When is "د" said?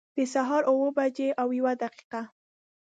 0.15-0.17